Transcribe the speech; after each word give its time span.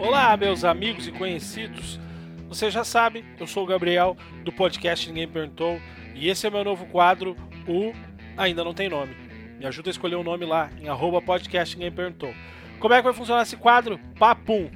Olá, 0.00 0.36
meus 0.36 0.64
amigos 0.64 1.06
e 1.06 1.12
conhecidos. 1.12 2.00
Você 2.48 2.72
já 2.72 2.82
sabe, 2.82 3.24
eu 3.38 3.46
sou 3.46 3.62
o 3.62 3.66
Gabriel 3.66 4.16
do 4.42 4.50
podcast 4.50 5.06
Ninguém 5.08 5.28
Perguntou 5.28 5.80
e 6.12 6.28
esse 6.28 6.44
é 6.46 6.50
meu 6.50 6.64
novo 6.64 6.86
quadro, 6.86 7.36
o 7.68 7.92
Ainda 8.36 8.64
Não 8.64 8.74
Tem 8.74 8.88
Nome. 8.88 9.14
Me 9.60 9.66
ajuda 9.66 9.90
a 9.90 9.92
escolher 9.92 10.16
um 10.16 10.24
nome 10.24 10.44
lá 10.44 10.70
em 10.80 10.88
arroba 10.88 11.22
podcast 11.22 11.76
Ninguém 11.76 11.92
Perguntou. 11.92 12.34
Como 12.80 12.92
é 12.92 12.96
que 12.96 13.04
vai 13.04 13.14
funcionar 13.14 13.42
esse 13.42 13.56
quadro? 13.56 14.00
Papum! 14.18 14.68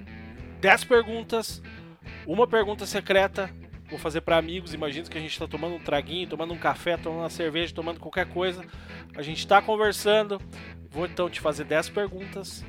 10 0.61 0.85
perguntas, 0.85 1.61
uma 2.25 2.47
pergunta 2.47 2.87
secreta. 2.87 3.51
Vou 3.91 3.99
fazer 3.99 4.21
para 4.21 4.39
amigos. 4.39 4.73
Imagina 4.73 5.09
que 5.09 5.19
a 5.19 5.21
gente 5.21 5.33
está 5.33 5.47
tomando 5.47 5.75
um 5.75 5.81
traguinho, 5.81 6.29
tomando 6.29 6.55
um 6.55 6.59
café, 6.59 6.97
tomando 6.97 7.23
uma 7.23 7.31
cerveja, 7.31 7.75
tomando 7.75 8.01
qualquer 8.01 8.27
coisa. 8.27 8.65
A 9.17 9.23
gente 9.23 9.39
está 9.39 9.61
conversando. 9.61 10.41
Vou 10.91 11.07
então 11.07 11.29
te 11.29 11.41
fazer 11.41 11.65
10 11.65 11.91
perguntas 11.91 12.65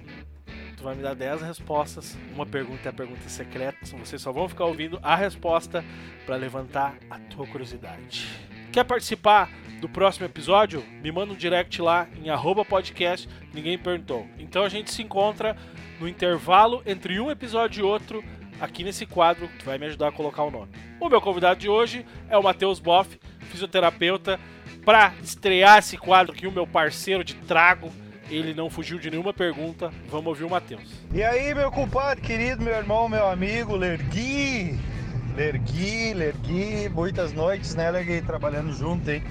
tu 0.82 0.86
vai 0.86 0.96
me 0.96 1.04
dar 1.04 1.14
10 1.14 1.44
respostas. 1.44 2.18
Uma 2.34 2.46
pergunta 2.46 2.82
é 2.88 2.90
a 2.90 2.94
pergunta 2.94 3.30
secreta. 3.30 3.78
Vocês 3.98 4.22
só 4.22 4.32
vão 4.32 4.50
ficar 4.50 4.66
ouvindo 4.66 5.00
a 5.04 5.16
resposta 5.16 5.86
para 6.26 6.36
levantar 6.36 6.98
a 7.10 7.20
tua 7.20 7.46
curiosidade. 7.46 8.28
Quer 8.72 8.84
participar 8.84 9.50
do 9.80 9.88
próximo 9.88 10.26
episódio? 10.26 10.84
Me 11.02 11.12
manda 11.12 11.34
um 11.34 11.36
direct 11.36 11.80
lá 11.82 12.08
em 12.16 12.30
podcast, 12.66 13.30
ninguém 13.54 13.78
perguntou. 13.78 14.28
Então 14.40 14.64
a 14.64 14.70
gente 14.70 14.92
se 14.92 15.04
encontra 15.04 15.56
no 16.00 16.08
intervalo 16.08 16.82
entre 16.86 17.20
um 17.20 17.30
episódio 17.30 17.82
e 17.82 17.84
outro 17.84 18.24
aqui 18.60 18.84
nesse 18.84 19.06
quadro 19.06 19.48
que 19.48 19.66
vai 19.66 19.78
me 19.78 19.86
ajudar 19.86 20.08
a 20.08 20.12
colocar 20.12 20.44
o 20.44 20.52
nome. 20.52 20.91
O 21.02 21.10
meu 21.10 21.20
convidado 21.20 21.60
de 21.60 21.68
hoje 21.68 22.06
é 22.30 22.38
o 22.38 22.44
Matheus 22.44 22.80
Boff, 22.80 23.20
fisioterapeuta, 23.50 24.40
para 24.86 25.12
estrear 25.24 25.80
esse 25.80 25.98
quadro 25.98 26.32
aqui, 26.32 26.46
o 26.46 26.52
meu 26.52 26.68
parceiro 26.68 27.24
de 27.24 27.34
trago 27.34 27.92
ele 28.30 28.54
não 28.54 28.70
fugiu 28.70 29.00
de 29.00 29.10
nenhuma 29.10 29.34
pergunta. 29.34 29.92
Vamos 30.10 30.28
ouvir 30.28 30.44
o 30.44 30.50
Matheus. 30.50 30.94
E 31.12 31.24
aí, 31.24 31.56
meu 31.56 31.72
compadre 31.72 32.22
querido, 32.22 32.64
meu 32.64 32.76
irmão, 32.76 33.10
meu 33.10 33.28
amigo, 33.28 33.76
Lergui. 33.76 34.80
Lergui, 35.36 36.14
Lergui, 36.14 36.88
muitas 36.90 37.34
noites, 37.34 37.74
né, 37.74 37.90
Lergui? 37.90 38.22
Trabalhando 38.22 38.72
junto, 38.72 39.10
hein? 39.10 39.24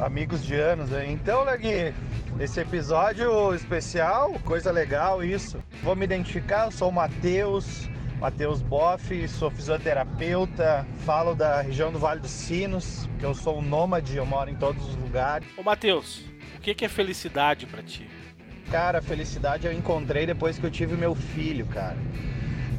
Amigos 0.00 0.44
de 0.44 0.54
anos, 0.54 0.92
hein? 0.92 1.18
Então, 1.20 1.42
Lergui, 1.42 1.92
esse 2.38 2.60
episódio 2.60 3.52
especial, 3.56 4.32
coisa 4.44 4.70
legal 4.70 5.22
isso. 5.24 5.58
Vou 5.82 5.96
me 5.96 6.04
identificar, 6.04 6.66
eu 6.66 6.70
sou 6.70 6.90
o 6.90 6.92
Matheus, 6.92 7.90
Matheus 8.20 8.60
Boff, 8.60 9.26
sou 9.28 9.50
fisioterapeuta, 9.50 10.86
falo 11.06 11.34
da 11.34 11.62
região 11.62 11.90
do 11.90 11.98
Vale 11.98 12.20
dos 12.20 12.30
Sinos, 12.30 13.08
que 13.18 13.24
eu 13.24 13.34
sou 13.34 13.58
um 13.58 13.62
nômade, 13.62 14.14
eu 14.14 14.26
moro 14.26 14.50
em 14.50 14.54
todos 14.54 14.86
os 14.86 14.94
lugares. 14.96 15.48
Ô 15.56 15.62
Matheus, 15.62 16.22
o 16.58 16.60
que, 16.60 16.74
que 16.74 16.84
é 16.84 16.88
felicidade 16.88 17.64
para 17.64 17.82
ti? 17.82 18.06
Cara, 18.70 19.00
felicidade 19.00 19.66
eu 19.66 19.72
encontrei 19.72 20.26
depois 20.26 20.58
que 20.58 20.66
eu 20.66 20.70
tive 20.70 20.96
meu 20.96 21.14
filho, 21.14 21.64
cara. 21.64 21.96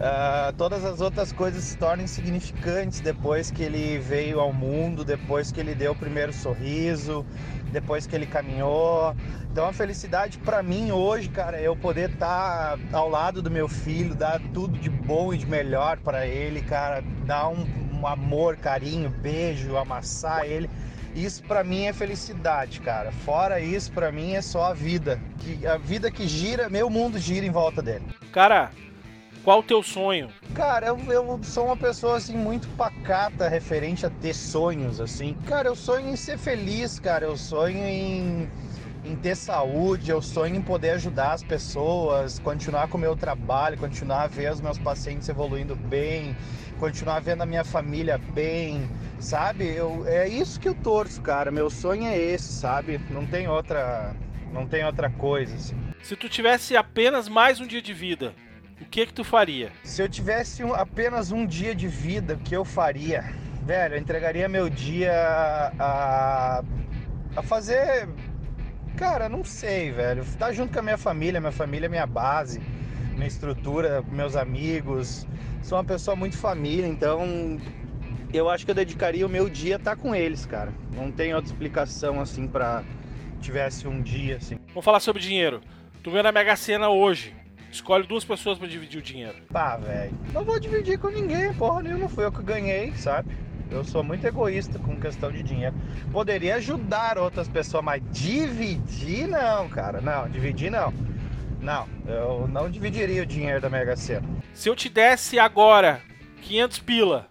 Uh, 0.02 0.52
todas 0.53 0.83
as 0.83 0.99
outras 0.99 1.31
coisas 1.31 1.63
se 1.63 1.77
tornam 1.77 2.03
insignificantes 2.03 2.99
depois 3.02 3.52
que 3.52 3.61
ele 3.61 3.99
veio 3.99 4.39
ao 4.39 4.52
mundo, 4.52 5.05
depois 5.05 5.52
que 5.52 5.59
ele 5.59 5.75
deu 5.75 5.91
o 5.91 5.95
primeiro 5.95 6.33
sorriso, 6.33 7.23
depois 7.71 8.07
que 8.07 8.16
ele 8.16 8.25
caminhou. 8.25 9.16
Então 9.52 9.67
a 9.67 9.73
felicidade 9.73 10.39
para 10.39 10.63
mim 10.63 10.91
hoje, 10.91 11.29
cara, 11.29 11.59
é 11.59 11.67
eu 11.67 11.75
poder 11.75 12.09
estar 12.09 12.79
tá 12.79 12.97
ao 12.97 13.07
lado 13.09 13.44
do 13.44 13.52
meu 13.52 13.67
filho, 13.67 14.16
dar 14.16 14.41
tudo 14.55 14.75
de 14.79 14.89
bom 14.89 15.31
e 15.35 15.38
de 15.38 15.45
melhor 15.45 15.97
para 15.97 16.25
ele, 16.25 16.63
cara, 16.63 17.03
dar 17.27 17.49
um, 17.49 17.63
um 17.94 18.07
amor, 18.07 18.57
carinho, 18.57 19.07
beijo, 19.07 19.77
amassar 19.77 20.45
ele. 20.45 20.67
Isso 21.13 21.44
para 21.44 21.63
mim 21.63 21.83
é 21.83 21.94
felicidade, 21.94 22.81
cara. 22.81 23.11
Fora 23.11 23.59
isso, 23.59 23.91
para 23.91 24.11
mim 24.11 24.33
é 24.33 24.41
só 24.41 24.72
a 24.72 24.73
vida. 24.73 25.19
Que 25.38 25.68
a 25.68 25.78
vida 25.78 26.09
que 26.09 26.28
gira, 26.28 26.69
meu 26.69 26.89
mundo 26.89 27.19
gira 27.19 27.45
em 27.45 27.51
volta 27.51 27.83
dele. 27.83 28.06
Cara, 28.31 28.72
qual 29.44 29.59
o 29.59 29.63
teu 29.63 29.81
sonho? 29.81 30.29
Cara, 30.53 30.88
eu, 30.88 30.97
eu, 31.09 31.40
sou 31.44 31.66
uma 31.66 31.78
pessoa 31.78 32.18
assim 32.18 32.35
muito 32.35 32.68
pacata 32.69 33.47
referente 33.47 34.06
a 34.06 34.09
ter 34.09 34.34
sonhos 34.34 35.00
assim. 35.00 35.35
Cara, 35.46 35.68
eu 35.68 35.75
sonho 35.75 36.09
em 36.09 36.16
ser 36.16 36.38
feliz, 36.38 37.00
cara. 37.00 37.25
Eu 37.25 37.38
sonho 37.38 37.78
em 37.78 38.50
em 39.03 39.16
ter 39.16 39.35
saúde, 39.35 40.12
eu 40.12 40.22
sonho 40.22 40.56
em 40.56 40.62
poder 40.62 40.91
ajudar 40.91 41.34
as 41.34 41.44
pessoas, 41.44 42.40
continuar 42.40 42.88
com 42.88 42.97
o 42.97 43.01
meu 43.01 43.16
trabalho, 43.16 43.78
continuar 43.78 44.24
a 44.24 44.28
ver 44.28 44.51
os 44.51 44.62
meus 44.62 44.78
pacientes 44.78 45.28
evoluindo 45.28 45.75
bem, 45.75 46.35
continuar 46.80 47.19
vendo 47.19 47.41
a 47.41 47.46
minha 47.46 47.63
família 47.63 48.18
bem, 48.18 48.88
sabe? 49.19 49.68
Eu, 49.68 50.06
é 50.07 50.28
isso 50.28 50.59
que 50.59 50.69
eu 50.69 50.75
torço, 50.75 51.22
cara. 51.22 51.51
Meu 51.51 51.69
sonho 51.69 52.06
é 52.06 52.18
esse, 52.18 52.53
sabe? 52.53 53.00
Não 53.09 53.25
tem 53.25 53.47
outra, 53.47 54.16
não 54.53 54.68
tem 54.68 54.85
outra 54.85 55.09
coisa. 55.09 55.56
Assim. 55.56 55.75
Se 56.03 56.16
tu 56.16 56.30
tivesse 56.30 56.78
apenas 56.78 57.28
mais 57.28 57.59
um 57.59 57.66
dia 57.66 57.81
de 57.81 57.94
vida, 57.94 58.34
o 58.81 58.86
que 58.86 59.06
que 59.06 59.14
tu 59.14 59.24
faria? 59.24 59.72
Se 59.84 60.02
eu 60.02 60.09
tivesse 60.09 60.64
um, 60.64 60.74
apenas 60.74 61.31
um 61.31 61.46
dia 61.46 61.74
de 61.74 61.88
vida, 61.88 62.34
o 62.34 62.40
que 62.40 62.56
eu 62.56 62.66
faria? 62.66 63.24
Velho, 63.64 63.96
eu 63.96 64.00
entregaria 64.00 64.50
meu 64.50 64.69
dia 64.69 65.14
a, 65.80 66.64
a 67.36 67.42
fazer 67.44 68.08
Cara, 69.02 69.28
não 69.28 69.44
sei, 69.44 69.92
velho. 69.92 70.24
Tá 70.38 70.52
junto 70.52 70.74
com 70.74 70.80
a 70.80 70.84
minha 70.84 70.97
família, 70.97 71.40
minha 71.40 71.52
família 71.52 71.88
é 71.88 71.90
minha 71.90 72.06
base, 72.06 72.62
minha 73.14 73.28
estrutura, 73.28 74.03
meus 74.12 74.36
amigos. 74.36 75.25
Sou 75.63 75.78
uma 75.78 75.84
pessoa 75.84 76.16
muito 76.16 76.38
família, 76.38 76.88
então 76.88 77.59
eu 78.34 78.50
acho 78.50 78.63
que 78.63 78.72
eu 78.72 78.75
dedicaria 78.75 79.25
o 79.25 79.30
meu 79.30 79.50
dia 79.50 79.75
a 79.75 79.80
estar 79.80 79.96
tá 79.96 80.02
com 80.02 80.13
eles, 80.13 80.46
cara. 80.46 80.72
Não 80.96 81.12
tem 81.12 81.34
outra 81.34 81.52
explicação 81.52 82.22
assim 82.22 82.48
para 82.48 82.84
tivesse 83.40 83.88
um 83.88 84.02
dia 84.02 84.38
assim. 84.38 84.59
Vamos 84.68 84.86
falar 84.86 85.00
sobre 85.00 85.22
dinheiro. 85.22 85.62
Tu 86.03 86.12
vê 86.12 86.22
na 86.22 86.31
Mega 86.31 86.56
Sena 86.56 86.90
hoje. 86.90 87.34
Escolhe 87.71 88.05
duas 88.05 88.25
pessoas 88.25 88.57
para 88.57 88.67
dividir 88.67 88.99
o 88.99 89.01
dinheiro. 89.01 89.35
Pá, 89.51 89.77
velho. 89.77 90.11
Não 90.33 90.43
vou 90.43 90.59
dividir 90.59 90.99
com 90.99 91.07
ninguém, 91.07 91.53
porra 91.53 91.81
nenhuma. 91.81 92.09
Foi 92.09 92.25
eu 92.25 92.31
que 92.31 92.43
ganhei, 92.43 92.91
sabe? 92.93 93.35
Eu 93.69 93.85
sou 93.85 94.03
muito 94.03 94.27
egoísta 94.27 94.77
com 94.77 94.99
questão 94.99 95.31
de 95.31 95.41
dinheiro. 95.41 95.73
Poderia 96.11 96.55
ajudar 96.55 97.17
outras 97.17 97.47
pessoas, 97.47 97.83
mas 97.83 98.01
dividir 98.11 99.27
não, 99.27 99.69
cara. 99.69 100.01
Não, 100.01 100.27
dividir 100.29 100.69
não. 100.69 100.93
Não, 101.61 101.87
eu 102.05 102.47
não 102.49 102.69
dividiria 102.69 103.23
o 103.23 103.25
dinheiro 103.25 103.61
da 103.61 103.69
Mega 103.69 103.95
Sena. 103.95 104.27
Se 104.53 104.67
eu 104.67 104.75
te 104.75 104.89
desse 104.89 105.39
agora 105.39 106.01
500 106.41 106.79
pila, 106.79 107.27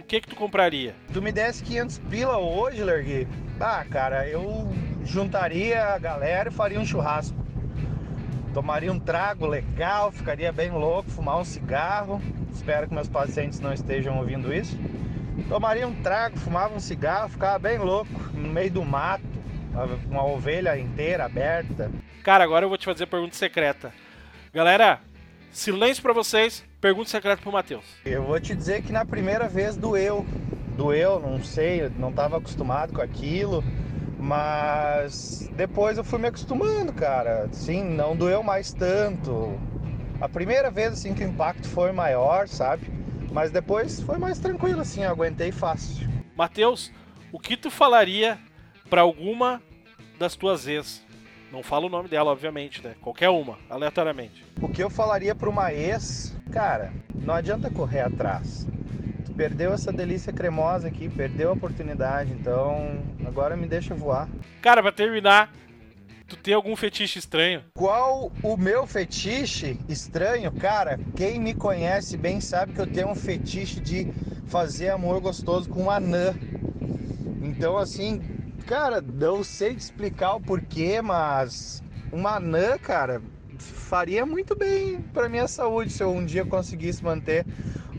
o 0.00 0.02
que 0.02 0.20
que 0.20 0.28
tu 0.28 0.34
compraria? 0.34 0.96
Tu 1.12 1.22
me 1.22 1.30
desse 1.30 1.62
500 1.62 1.98
pila 2.10 2.38
hoje, 2.38 2.82
Lergui? 2.82 3.28
Ah, 3.60 3.84
cara, 3.88 4.26
eu 4.26 4.68
juntaria 5.04 5.80
a 5.84 5.98
galera 5.98 6.48
e 6.48 6.52
faria 6.52 6.80
um 6.80 6.84
churrasco. 6.84 7.43
Tomaria 8.54 8.90
um 8.90 8.98
trago 8.98 9.46
legal, 9.46 10.10
ficaria 10.10 10.50
bem 10.50 10.70
louco, 10.70 11.10
fumar 11.10 11.38
um 11.38 11.44
cigarro. 11.44 12.22
Espero 12.54 12.88
que 12.88 12.94
meus 12.94 13.08
pacientes 13.08 13.60
não 13.60 13.72
estejam 13.72 14.16
ouvindo 14.16 14.54
isso 14.54 14.78
tomaria 15.48 15.86
um 15.86 15.94
trago, 15.94 16.38
fumava 16.38 16.74
um 16.74 16.80
cigarro, 16.80 17.28
ficava 17.28 17.58
bem 17.58 17.78
louco, 17.78 18.10
no 18.32 18.48
meio 18.48 18.70
do 18.70 18.84
mato, 18.84 19.24
uma 20.08 20.24
ovelha 20.24 20.78
inteira 20.78 21.24
aberta. 21.24 21.90
Cara, 22.22 22.44
agora 22.44 22.64
eu 22.64 22.68
vou 22.68 22.78
te 22.78 22.84
fazer 22.84 23.06
pergunta 23.06 23.34
secreta. 23.34 23.92
Galera, 24.52 25.00
silêncio 25.50 26.02
para 26.02 26.12
vocês, 26.12 26.64
pergunta 26.80 27.10
secreta 27.10 27.42
pro 27.42 27.52
Matheus. 27.52 27.84
Eu 28.04 28.22
vou 28.22 28.38
te 28.40 28.54
dizer 28.54 28.82
que 28.82 28.92
na 28.92 29.04
primeira 29.04 29.48
vez 29.48 29.76
doeu. 29.76 30.24
Doeu, 30.76 31.20
não 31.20 31.42
sei, 31.42 31.88
não 31.98 32.10
estava 32.10 32.38
acostumado 32.38 32.92
com 32.92 33.02
aquilo. 33.02 33.62
Mas 34.24 35.50
depois 35.54 35.98
eu 35.98 36.02
fui 36.02 36.18
me 36.18 36.28
acostumando, 36.28 36.94
cara. 36.94 37.46
Sim, 37.52 37.84
não 37.84 38.16
doeu 38.16 38.42
mais 38.42 38.72
tanto. 38.72 39.60
A 40.18 40.26
primeira 40.26 40.70
vez 40.70 40.94
assim 40.94 41.12
que 41.12 41.22
o 41.22 41.28
impacto 41.28 41.68
foi 41.68 41.92
maior, 41.92 42.48
sabe? 42.48 42.90
Mas 43.30 43.50
depois 43.50 44.00
foi 44.00 44.16
mais 44.16 44.38
tranquilo, 44.38 44.80
assim, 44.80 45.02
eu 45.02 45.10
aguentei 45.10 45.52
fácil. 45.52 46.08
Matheus, 46.34 46.90
o 47.30 47.38
que 47.38 47.54
tu 47.54 47.70
falaria 47.70 48.38
para 48.88 49.02
alguma 49.02 49.60
das 50.18 50.34
tuas 50.34 50.66
ex? 50.66 51.04
Não 51.52 51.62
fala 51.62 51.84
o 51.84 51.90
nome 51.90 52.08
dela, 52.08 52.30
obviamente, 52.30 52.82
né? 52.82 52.94
Qualquer 53.02 53.28
uma, 53.28 53.58
aleatoriamente. 53.68 54.42
O 54.58 54.68
que 54.70 54.82
eu 54.82 54.88
falaria 54.88 55.34
para 55.34 55.50
uma 55.50 55.70
ex, 55.70 56.34
cara, 56.50 56.94
não 57.14 57.34
adianta 57.34 57.70
correr 57.70 58.00
atrás. 58.00 58.66
Tu 59.24 59.32
perdeu 59.32 59.72
essa 59.72 59.92
delícia 59.92 60.32
cremosa 60.32 60.88
aqui, 60.88 61.08
perdeu 61.08 61.50
a 61.50 61.52
oportunidade, 61.52 62.32
então 62.32 63.02
agora 63.26 63.56
me 63.56 63.66
deixa 63.66 63.94
voar. 63.94 64.28
Cara, 64.60 64.82
pra 64.82 64.92
terminar, 64.92 65.50
Tu 66.26 66.36
tem 66.36 66.54
algum 66.54 66.74
fetiche 66.74 67.18
estranho? 67.18 67.62
Qual 67.74 68.32
o 68.42 68.56
meu 68.56 68.86
fetiche 68.86 69.78
estranho? 69.88 70.50
Cara, 70.50 70.98
quem 71.14 71.38
me 71.38 71.54
conhece 71.54 72.16
bem 72.16 72.40
sabe 72.40 72.72
que 72.72 72.80
eu 72.80 72.86
tenho 72.86 73.08
um 73.08 73.14
fetiche 73.14 73.78
de 73.78 74.08
fazer 74.46 74.88
amor 74.88 75.20
gostoso 75.20 75.68
com 75.68 75.82
uma 75.82 75.96
anã. 75.96 76.34
Então, 77.42 77.76
assim, 77.76 78.22
cara, 78.66 79.02
não 79.02 79.44
sei 79.44 79.76
te 79.76 79.80
explicar 79.80 80.34
o 80.34 80.40
porquê, 80.40 81.02
mas 81.02 81.82
uma 82.10 82.36
anã, 82.36 82.78
cara, 82.78 83.20
faria 83.58 84.24
muito 84.24 84.56
bem 84.56 85.02
para 85.12 85.28
minha 85.28 85.46
saúde 85.46 85.92
se 85.92 86.02
eu 86.02 86.10
um 86.10 86.24
dia 86.24 86.44
conseguisse 86.44 87.04
manter 87.04 87.44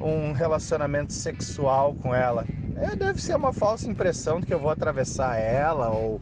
um 0.02 0.32
relacionamento 0.32 1.14
sexual 1.14 1.96
com 1.96 2.14
ela. 2.14 2.46
É, 2.76 2.96
deve 2.96 3.22
ser 3.22 3.36
uma 3.36 3.54
falsa 3.54 3.90
impressão 3.90 4.40
de 4.40 4.48
que 4.48 4.54
eu 4.54 4.60
vou 4.60 4.70
atravessar 4.70 5.38
ela 5.38 5.90
ou 5.90 6.22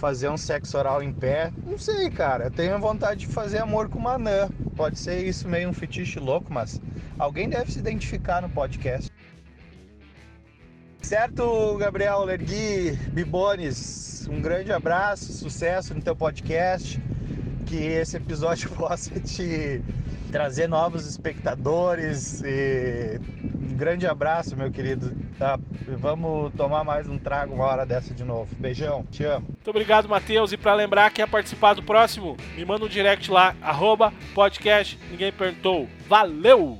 fazer 0.00 0.28
um 0.28 0.36
sexo 0.36 0.78
oral 0.78 1.02
em 1.02 1.12
pé. 1.12 1.52
Não 1.66 1.76
sei, 1.76 2.10
cara. 2.10 2.44
Eu 2.44 2.50
tenho 2.50 2.78
vontade 2.78 3.20
de 3.20 3.26
fazer 3.26 3.58
amor 3.58 3.88
com 3.88 3.98
uma 3.98 4.14
anã. 4.14 4.48
Pode 4.76 4.98
ser 4.98 5.26
isso 5.26 5.46
meio 5.46 5.68
um 5.68 5.72
fetiche 5.72 6.18
louco, 6.18 6.52
mas 6.52 6.80
alguém 7.18 7.48
deve 7.48 7.70
se 7.70 7.78
identificar 7.78 8.40
no 8.40 8.48
podcast. 8.48 9.10
Certo, 11.02 11.76
Gabriel 11.78 12.24
Lergui, 12.24 12.92
Bibones, 13.12 14.28
um 14.30 14.40
grande 14.40 14.72
abraço, 14.72 15.32
sucesso 15.32 15.94
no 15.94 16.00
teu 16.00 16.14
podcast. 16.14 17.00
Que 17.70 17.76
esse 17.76 18.16
episódio 18.16 18.68
possa 18.74 19.20
te 19.20 19.80
trazer 20.32 20.66
novos 20.66 21.06
espectadores. 21.06 22.42
E... 22.44 23.20
Um 23.54 23.76
grande 23.76 24.08
abraço, 24.08 24.56
meu 24.56 24.72
querido. 24.72 25.16
Tá? 25.38 25.56
Vamos 25.86 26.52
tomar 26.54 26.82
mais 26.82 27.08
um 27.08 27.16
trago 27.16 27.54
uma 27.54 27.64
hora 27.64 27.86
dessa 27.86 28.12
de 28.12 28.24
novo. 28.24 28.52
Beijão, 28.56 29.04
te 29.08 29.22
amo. 29.22 29.46
Muito 29.46 29.70
obrigado, 29.70 30.08
Matheus. 30.08 30.50
E 30.50 30.56
para 30.56 30.74
lembrar, 30.74 31.12
quer 31.12 31.28
participar 31.28 31.74
do 31.74 31.82
próximo, 31.84 32.36
me 32.56 32.64
manda 32.64 32.84
um 32.84 32.88
direct 32.88 33.30
lá, 33.30 33.54
arroba 33.62 34.12
podcast, 34.34 34.98
ninguém 35.08 35.30
perguntou. 35.30 35.88
Valeu! 36.08 36.76